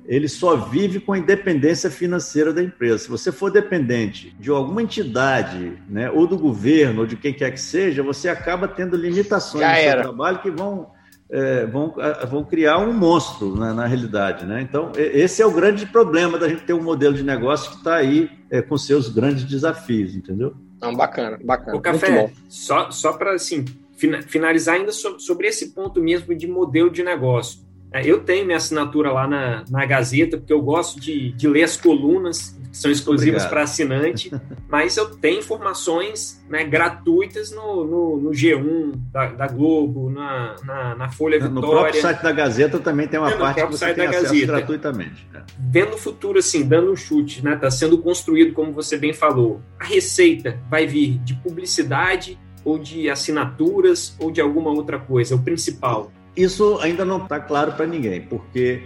[0.06, 2.98] ele só vive com a independência financeira da empresa.
[2.98, 7.50] Se você for dependente de alguma entidade, né, ou do governo, ou de quem quer
[7.50, 10.90] que seja, você acaba tendo limitações Já no seu trabalho que vão,
[11.28, 11.94] é, vão,
[12.30, 14.46] vão criar um monstro né, na realidade.
[14.46, 14.62] Né?
[14.62, 17.96] Então, esse é o grande problema da gente ter um modelo de negócio que está
[17.96, 20.54] aí é, com seus grandes desafios, entendeu?
[20.80, 21.76] Não, bacana, bacana.
[21.76, 23.64] O café, só, só para assim,
[23.96, 27.66] finalizar ainda sobre esse ponto mesmo de modelo de negócio.
[27.92, 31.62] É, eu tenho minha assinatura lá na, na Gazeta, porque eu gosto de, de ler
[31.62, 34.30] as colunas, que são exclusivas para assinante,
[34.68, 40.94] mas eu tenho informações né, gratuitas no, no, no G1 da, da Globo, na, na,
[40.96, 41.54] na, Folha Vitória.
[41.54, 44.46] No próprio site da Gazeta também tem uma é, parte que você tem acesso Gazeta.
[44.46, 45.26] gratuitamente.
[45.32, 45.42] É.
[45.58, 49.62] Vendo o futuro, assim, dando um chute, né, tá sendo construído, como você bem falou,
[49.78, 55.38] a receita vai vir de publicidade ou de assinaturas ou de alguma outra coisa, o
[55.42, 58.82] principal isso ainda não está claro para ninguém, porque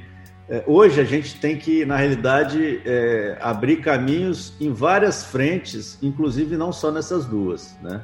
[0.49, 6.57] é, hoje a gente tem que, na realidade, é, abrir caminhos em várias frentes, inclusive
[6.57, 7.77] não só nessas duas.
[7.83, 8.03] Né?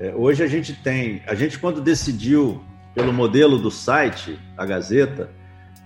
[0.00, 2.60] É, hoje a gente tem, a gente quando decidiu
[2.92, 5.30] pelo modelo do site, a Gazeta,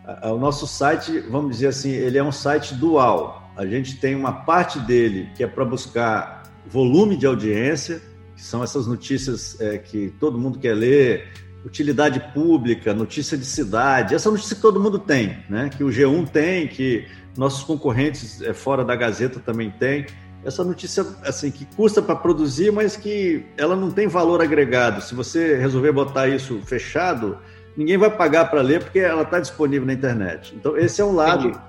[0.04, 3.50] a, a, o nosso site, vamos dizer assim, ele é um site dual.
[3.56, 8.02] A gente tem uma parte dele que é para buscar volume de audiência,
[8.36, 11.32] que são essas notícias é, que todo mundo quer ler,
[11.64, 15.70] utilidade pública, notícia de cidade, essa notícia que todo mundo tem, né?
[15.74, 20.06] que o G1 tem, que nossos concorrentes é, fora da Gazeta também tem.
[20.44, 25.02] Essa notícia assim que custa para produzir, mas que ela não tem valor agregado.
[25.02, 27.38] Se você resolver botar isso fechado,
[27.76, 30.54] ninguém vai pagar para ler porque ela está disponível na internet.
[30.54, 31.64] Então esse é um lado Entendi.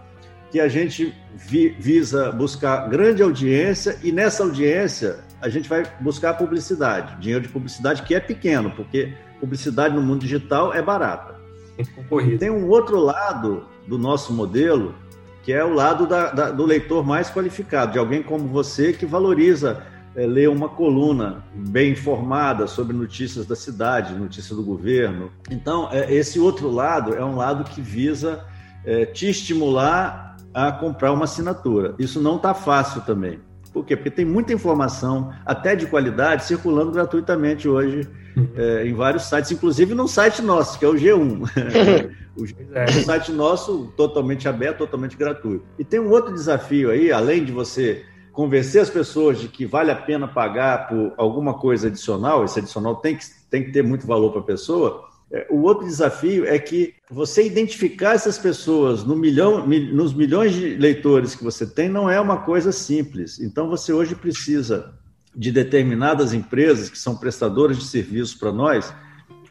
[0.52, 6.34] que a gente vi, visa buscar grande audiência e nessa audiência a gente vai buscar
[6.34, 11.36] publicidade, dinheiro de publicidade que é pequeno, porque publicidade no mundo digital é barata.
[11.78, 14.96] É Tem um outro lado do nosso modelo,
[15.44, 19.06] que é o lado da, da, do leitor mais qualificado, de alguém como você que
[19.06, 19.84] valoriza
[20.16, 25.32] é, ler uma coluna bem informada sobre notícias da cidade, notícias do governo.
[25.52, 28.44] Então, é, esse outro lado é um lado que visa
[28.84, 31.94] é, te estimular a comprar uma assinatura.
[32.00, 33.40] Isso não está fácil também.
[33.78, 33.96] Por quê?
[33.96, 38.10] Porque tem muita informação, até de qualidade, circulando gratuitamente hoje
[38.56, 41.44] é, em vários sites, inclusive no site nosso, que é o G1.
[42.36, 42.86] o, é.
[42.86, 45.64] o site nosso totalmente aberto, totalmente gratuito.
[45.78, 49.92] E tem um outro desafio aí, além de você convencer as pessoas de que vale
[49.92, 54.08] a pena pagar por alguma coisa adicional, esse adicional tem que, tem que ter muito
[54.08, 55.07] valor para a pessoa.
[55.32, 60.76] É, o outro desafio é que você identificar essas pessoas no milhão, nos milhões de
[60.76, 63.40] leitores que você tem não é uma coisa simples.
[63.40, 64.94] Então você hoje precisa
[65.36, 68.94] de determinadas empresas que são prestadoras de serviços para nós,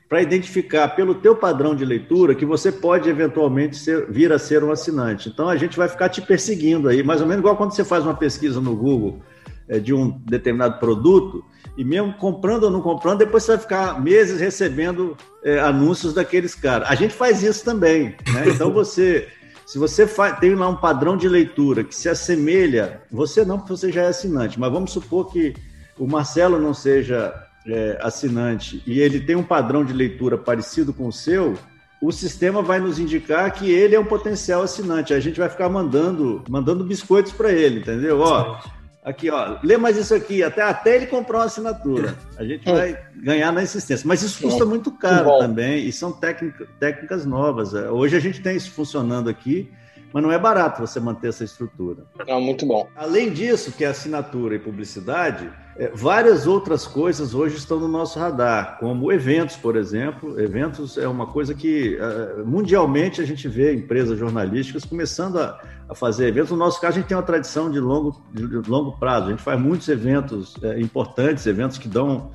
[0.08, 4.64] para identificar pelo teu padrão de leitura que você pode eventualmente ser, vir a ser
[4.64, 5.28] um assinante.
[5.28, 8.04] Então a gente vai ficar te perseguindo aí, mais ou menos igual quando você faz
[8.04, 9.20] uma pesquisa no Google
[9.68, 11.44] é, de um determinado produto,
[11.76, 16.56] e mesmo comprando ou não comprando, depois você vai ficar meses recebendo é, anúncios daqueles
[16.56, 16.90] caras.
[16.90, 18.48] A gente faz isso também, né?
[18.48, 19.28] Então você
[19.64, 23.72] se você faz, tem lá um padrão de leitura que se assemelha, você não, porque
[23.72, 25.54] você já é assinante, mas vamos supor que
[25.98, 27.34] o Marcelo não seja
[27.66, 31.54] é, assinante e ele tem um padrão de leitura parecido com o seu,
[32.00, 35.14] o sistema vai nos indicar que ele é um potencial assinante.
[35.14, 38.20] A gente vai ficar mandando, mandando biscoitos para ele, entendeu?
[38.20, 38.58] Ó,
[39.06, 42.16] aqui, ó, lê mais isso aqui, até, até ele comprar uma assinatura.
[42.36, 44.06] A gente vai ganhar na insistência.
[44.06, 47.72] Mas isso custa muito caro também e são técnica, técnicas novas.
[47.72, 49.70] Hoje a gente tem isso funcionando aqui
[50.16, 52.04] mas não é barato você manter essa estrutura.
[52.26, 52.88] Não, muito bom.
[52.96, 58.18] Além disso, que é assinatura e publicidade, é, várias outras coisas hoje estão no nosso
[58.18, 60.40] radar, como eventos, por exemplo.
[60.40, 65.94] Eventos é uma coisa que é, mundialmente a gente vê empresas jornalísticas começando a, a,
[65.94, 66.50] fazer eventos.
[66.50, 69.26] No nosso caso, a gente tem uma tradição de longo, de longo prazo.
[69.26, 72.30] A gente faz muitos eventos é, importantes, eventos que dão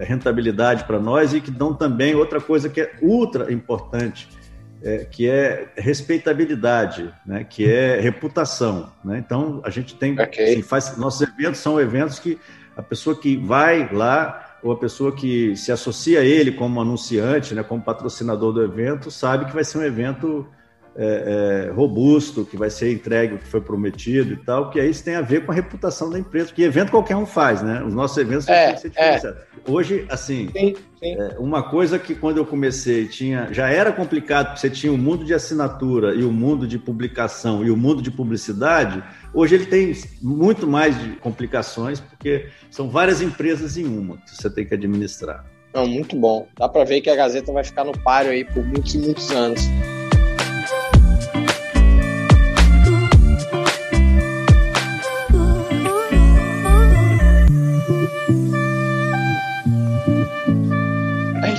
[0.00, 4.26] rentabilidade para nós e que dão também outra coisa que é ultra importante,
[4.86, 7.42] é, que é respeitabilidade, né?
[7.42, 8.92] que é reputação.
[9.04, 9.18] Né?
[9.18, 10.12] Então, a gente tem.
[10.12, 10.52] Okay.
[10.52, 12.38] Assim, faz, nossos eventos são eventos que
[12.76, 17.54] a pessoa que vai lá ou a pessoa que se associa a ele como anunciante,
[17.54, 20.46] né, como patrocinador do evento, sabe que vai ser um evento
[20.96, 24.90] é, é, robusto, que vai ser entregue o que foi prometido e tal, que aí
[24.90, 27.82] isso tem a ver com a reputação da empresa, porque evento qualquer um faz, né?
[27.84, 29.40] Os nossos eventos é, têm que ser diferenciados.
[29.68, 31.16] Hoje, assim, sim, sim.
[31.18, 34.98] É, uma coisa que quando eu comecei tinha, já era complicado, porque você tinha o
[34.98, 39.02] mundo de assinatura e o mundo de publicação e o mundo de publicidade,
[39.34, 44.48] hoje ele tem muito mais de complicações, porque são várias empresas em uma que você
[44.48, 45.44] tem que administrar.
[45.74, 46.46] Não, muito bom.
[46.56, 49.60] Dá para ver que a Gazeta vai ficar no páreo aí por muitos, muitos anos.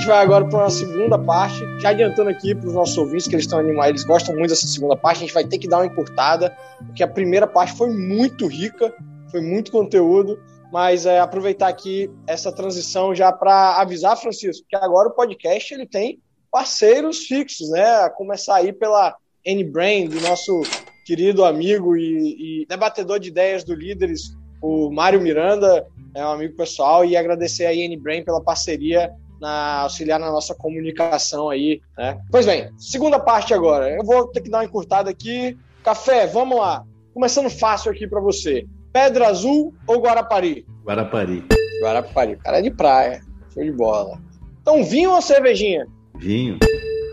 [0.08, 3.44] Vai agora para uma segunda parte, já adiantando aqui para os nossos ouvintes que eles
[3.44, 5.86] estão animados, eles gostam muito dessa segunda parte, a gente vai ter que dar uma
[5.86, 8.94] encurtada, porque a primeira parte foi muito rica,
[9.30, 10.40] foi muito conteúdo,
[10.72, 15.86] mas é, aproveitar aqui essa transição já para avisar, Francisco, que agora o podcast ele
[15.86, 16.18] tem
[16.50, 17.84] parceiros fixos, né?
[17.96, 20.62] A começar aí pela N-Brain, do nosso
[21.04, 26.56] querido amigo e, e debatedor de ideias do Líderes, o Mário Miranda, é um amigo
[26.56, 32.20] pessoal, e agradecer a N-Brain pela parceria na, auxiliar na nossa comunicação aí, né?
[32.30, 33.90] Pois bem, segunda parte agora.
[33.90, 35.56] Eu vou ter que dar uma encurtada aqui.
[35.82, 36.84] Café, vamos lá.
[37.14, 38.66] Começando fácil aqui para você.
[38.92, 40.66] Pedra Azul ou Guarapari?
[40.84, 41.44] Guarapari.
[41.82, 42.36] Guarapari.
[42.36, 43.22] Cara é de praia.
[43.52, 44.18] Show de bola.
[44.60, 45.86] Então, vinho ou cervejinha?
[46.16, 46.58] Vinho.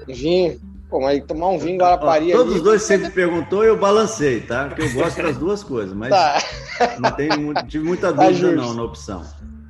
[0.07, 0.59] Vinho.
[0.89, 2.59] Pô, mas tomar um vinho Guarapari Ó, Todos ali...
[2.59, 4.67] os dois sempre perguntou e eu balancei, tá?
[4.67, 6.37] Porque eu gosto das duas coisas, mas tá.
[6.99, 9.23] não tenho, tive muita tá dúvida tá não na opção.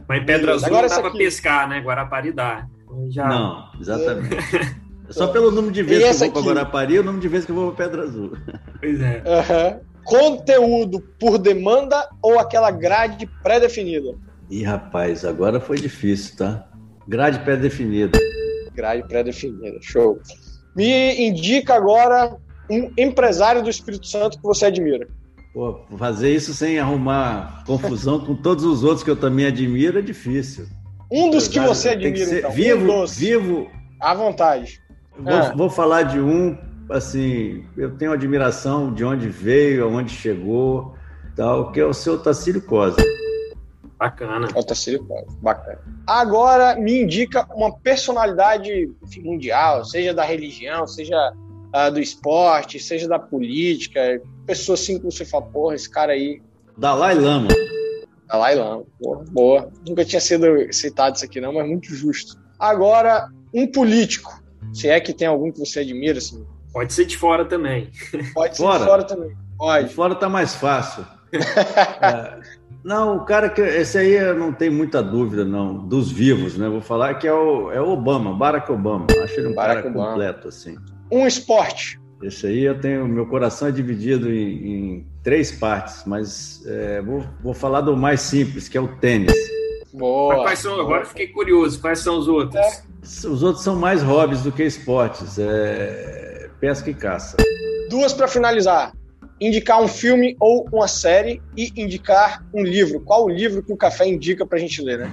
[0.07, 1.17] Mas em Pedra Azul Agora não dá aqui.
[1.17, 1.79] pescar, né?
[1.79, 2.67] Guarapari dá.
[3.09, 3.27] Já...
[3.27, 4.35] Não, exatamente.
[4.35, 7.27] É só pelo número de vezes que eu vou para Guarapari e o número de
[7.27, 8.37] vezes que eu vou para Pedra Azul.
[8.79, 9.23] Pois é.
[9.25, 9.79] Uhum.
[10.03, 14.15] Conteúdo por demanda ou aquela grade pré-definida?
[14.49, 16.67] Ih, rapaz, agora foi difícil, tá?
[17.07, 18.17] Grade pré-definida.
[18.73, 20.19] Grade pré-definida, show.
[20.75, 22.35] Me indica agora
[22.69, 25.07] um empresário do Espírito Santo que você admira.
[25.55, 30.01] Pô, fazer isso sem arrumar confusão com todos os outros que eu também admiro é
[30.01, 30.67] difícil.
[31.09, 32.51] Um dos que você admira, que então.
[32.51, 33.71] Vivo, um vivo.
[33.97, 34.81] À vontade.
[35.17, 35.55] Vou, é.
[35.55, 36.57] vou, falar de um,
[36.89, 40.93] assim, eu tenho admiração de onde veio, aonde chegou,
[41.37, 42.97] tal, que é o seu Tacílio Cosa.
[43.97, 44.49] Bacana.
[44.53, 45.79] É o Tacílio Cosa, bacana.
[46.05, 51.31] Agora me indica uma personalidade enfim, mundial, seja da religião, seja
[51.73, 56.41] uh, do esporte, seja da política, pessoa assim que você fala, porra, esse cara aí.
[56.77, 57.47] Dalai Lama.
[58.27, 59.71] Dalai Lama, porra, boa.
[59.87, 62.37] Nunca tinha sido citado isso aqui, não, mas muito justo.
[62.59, 64.43] Agora, um político.
[64.73, 66.45] Se é que tem algum que você admira, assim.
[66.73, 67.89] Pode ser de fora também.
[68.33, 68.79] Pode ser fora.
[68.79, 69.31] de fora também.
[69.57, 69.87] Pode.
[69.89, 71.05] De fora tá mais fácil.
[72.01, 72.39] é,
[72.83, 73.61] não, o cara que.
[73.61, 76.67] Esse aí eu não tenho muita dúvida, não, dos vivos, né?
[76.67, 79.07] Vou falar que é o, é o Obama, Barack Obama.
[79.23, 80.09] Acho ele um Barack cara Obama.
[80.09, 80.75] completo, assim.
[81.11, 81.99] Um esporte.
[82.25, 83.07] Esse aí eu tenho.
[83.07, 88.21] Meu coração é dividido em, em três partes, mas é, vou, vou falar do mais
[88.21, 89.33] simples, que é o tênis.
[89.93, 90.35] Boa.
[90.41, 92.59] Quais são, agora fiquei curioso, quais são os outros?
[92.59, 92.81] É.
[93.27, 95.37] Os outros são mais hobbies do que esportes.
[95.37, 97.37] É pesca e caça.
[97.89, 98.91] Duas para finalizar.
[99.39, 103.01] Indicar um filme ou uma série e indicar um livro.
[103.01, 105.11] Qual o livro que o café indica para a gente ler, né?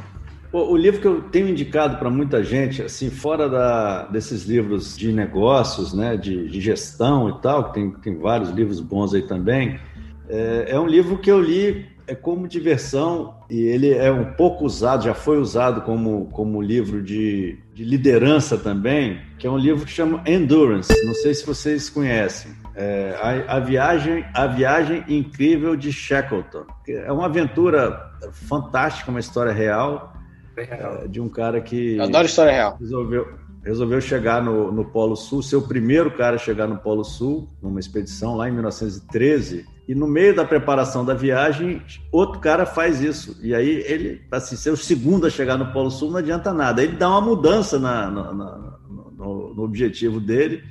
[0.52, 5.10] O, livro que eu tenho indicado para muita gente, assim, fora da, desses livros de
[5.10, 9.80] negócios, né, de, de, gestão e tal, que tem, tem vários livros bons aí também,
[10.28, 14.64] é, é um livro que eu li é como diversão e ele é um pouco
[14.64, 19.86] usado, já foi usado como, como livro de, de liderança também, que é um livro
[19.86, 20.92] que chama Endurance.
[21.06, 22.52] Não sei se vocês conhecem.
[22.74, 26.64] É, a, a, viagem, a viagem incrível de Shackleton.
[26.88, 30.12] É uma aventura fantástica, uma história real
[30.56, 31.96] é, de um cara que.
[31.96, 32.76] Eu adoro história real.
[32.80, 33.28] Resolveu,
[33.64, 37.48] resolveu chegar no, no Polo Sul, ser o primeiro cara a chegar no Polo Sul,
[37.62, 39.66] numa expedição lá em 1913.
[39.88, 43.36] E no meio da preparação da viagem, outro cara faz isso.
[43.42, 46.82] E aí ele, assim, ser o segundo a chegar no Polo Sul não adianta nada.
[46.82, 48.72] Ele dá uma mudança na, na, na
[49.16, 50.62] no, no objetivo dele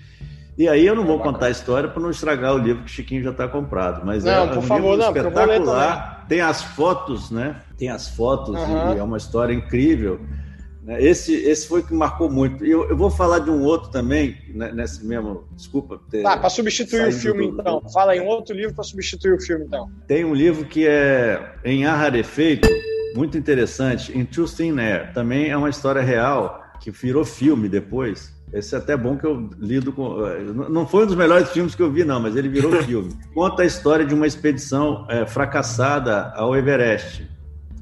[0.57, 3.23] e aí eu não vou contar a história para não estragar o livro que Chiquinho
[3.23, 4.05] já está comprado.
[4.05, 6.25] Mas não, é, por um favor, livro não, espetacular.
[6.27, 7.57] Tem as fotos, né?
[7.77, 8.95] Tem as fotos uhum.
[8.95, 10.19] e é uma história incrível.
[10.83, 11.01] Né?
[11.03, 12.65] Esse, esse foi o que marcou muito.
[12.65, 15.45] E eu, eu vou falar de um outro também, né, nesse mesmo.
[15.55, 15.99] Desculpa.
[16.21, 17.81] Tá, para substituir o filme, do, então.
[17.93, 19.89] Fala em um outro livro para substituir o filme, então.
[20.07, 22.67] Tem um livro que é Em Ar Rarefeito,
[23.15, 24.11] muito interessante,
[24.57, 28.33] Thin Air, também é uma história real que virou filme depois.
[28.53, 30.25] Esse é até bom que eu lido com.
[30.25, 33.11] Eh, não foi um dos melhores filmes que eu vi, não, mas ele virou filme.
[33.33, 37.29] Conta a história de uma expedição é, fracassada ao Everest,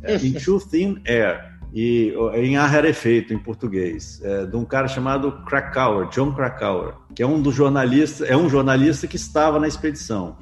[0.04, 4.88] é, em Too Thin Air, e em ar rarefeito, em português, é, de um cara
[4.88, 9.68] chamado Krakauer, John Krakauer, que é um dos jornalistas, é um jornalista que estava na
[9.68, 10.38] expedição.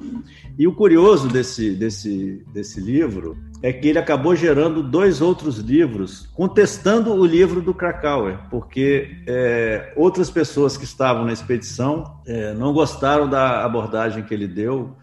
[0.58, 6.28] E o curioso desse, desse, desse livro é que ele acabou gerando dois outros livros
[6.34, 12.72] contestando o livro do Krakauer, porque é, outras pessoas que estavam na expedição é, não
[12.72, 14.96] gostaram da abordagem que ele deu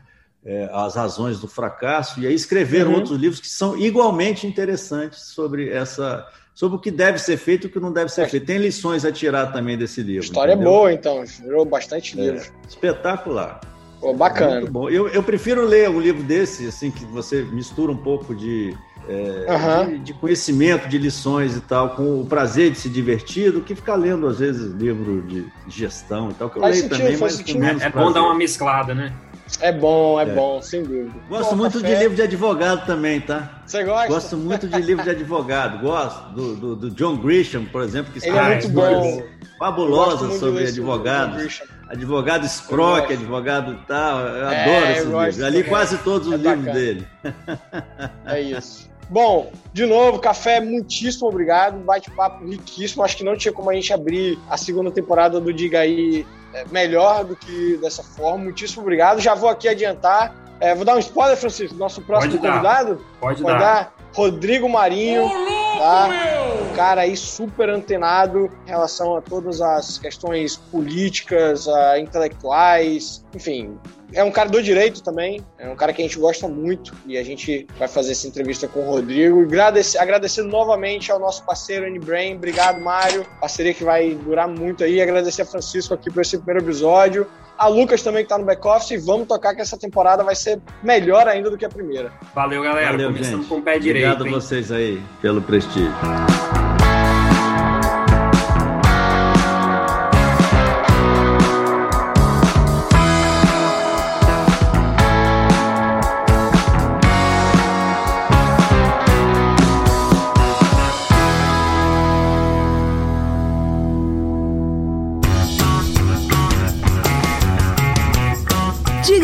[0.46, 2.98] é, as razões do fracasso e aí escreveram uhum.
[2.98, 7.68] outros livros que são igualmente interessantes sobre essa sobre o que deve ser feito e
[7.68, 8.30] o que não deve ser é.
[8.30, 8.46] feito.
[8.46, 10.24] Tem lições a tirar também desse livro.
[10.24, 10.72] História entendeu?
[10.72, 11.22] boa, então.
[11.44, 12.40] Virou bastante livro.
[12.40, 13.60] É, espetacular.
[14.00, 14.62] Pô, bacana.
[14.62, 14.90] Muito bom.
[14.90, 18.76] Eu, eu prefiro ler um livro desse, assim, que você mistura um pouco de,
[19.08, 19.90] é, uhum.
[19.92, 23.76] de, de, conhecimento, de lições e tal, com o prazer de se divertir, do que
[23.76, 27.18] ficar lendo, às vezes, livro de gestão e tal, que eu faz leio sentido, também,
[27.18, 29.14] mas com menos É bom dar uma mesclada, né?
[29.60, 31.14] É bom, é, é, bom, sem dúvida.
[31.30, 31.94] Gosto muito café.
[31.94, 33.62] de livro de advogado também, tá?
[33.66, 34.08] Você gosta?
[34.08, 35.82] Gosto muito de livro de advogado.
[35.82, 39.24] Gosto do, do, do John Grisham, por exemplo, que escreve é histórias
[39.60, 41.62] fabulosas sobre advogados.
[41.90, 44.20] Advogado Scrock, advogado tal.
[44.22, 45.42] Eu é, adoro esses livros.
[45.42, 47.08] Ali quase todos os é livros dele.
[48.26, 48.90] É isso.
[49.08, 51.78] Bom, de novo, café, muitíssimo obrigado.
[51.78, 53.04] Bate-papo riquíssimo.
[53.04, 56.66] Acho que não tinha como a gente abrir a segunda temporada do Diga aí é,
[56.72, 58.46] melhor do que dessa forma.
[58.46, 59.22] Muitíssimo obrigado.
[59.22, 60.34] Já vou aqui adiantar.
[60.60, 61.78] É, vou dar um spoiler, Francisco.
[61.78, 63.06] Nosso próximo Pode convidado.
[63.20, 63.74] Pode, Pode dar.
[63.76, 63.96] dar.
[64.14, 65.30] Rodrigo Marinho.
[65.78, 66.08] Tá?
[66.08, 66.45] Um
[66.76, 73.78] cara aí super antenado em relação a todas as questões políticas, uh, intelectuais, enfim,
[74.14, 77.18] é um cara do direito também, é um cara que a gente gosta muito e
[77.18, 79.42] a gente vai fazer essa entrevista com o Rodrigo.
[79.42, 84.84] E agradecer, agradecendo novamente ao nosso parceiro N-Brain, obrigado Mário, parceria que vai durar muito
[84.84, 85.02] aí.
[85.02, 87.28] Agradecer a Francisco aqui por esse primeiro episódio.
[87.58, 90.62] A Lucas também que está no back-office e vamos tocar que essa temporada vai ser
[90.84, 92.12] melhor ainda do que a primeira.
[92.34, 92.92] Valeu, galera.
[92.92, 93.48] Valeu, Começando gente.
[93.48, 94.12] com o pé direito.
[94.14, 95.94] Obrigado a vocês aí pelo prestígio.